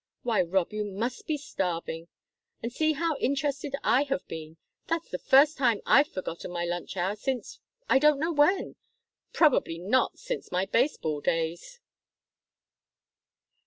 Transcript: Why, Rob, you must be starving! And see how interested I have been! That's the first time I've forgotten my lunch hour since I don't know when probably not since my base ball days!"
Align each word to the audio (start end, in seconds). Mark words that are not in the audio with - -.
Why, 0.23 0.41
Rob, 0.41 0.73
you 0.73 0.83
must 0.83 1.27
be 1.27 1.37
starving! 1.37 2.07
And 2.63 2.73
see 2.73 2.93
how 2.93 3.17
interested 3.17 3.75
I 3.83 4.01
have 4.05 4.25
been! 4.27 4.57
That's 4.87 5.07
the 5.09 5.19
first 5.19 5.59
time 5.59 5.79
I've 5.85 6.07
forgotten 6.07 6.49
my 6.49 6.65
lunch 6.65 6.97
hour 6.97 7.15
since 7.15 7.59
I 7.87 7.99
don't 7.99 8.19
know 8.19 8.31
when 8.33 8.77
probably 9.31 9.77
not 9.77 10.17
since 10.17 10.51
my 10.51 10.65
base 10.65 10.97
ball 10.97 11.21
days!" 11.21 11.79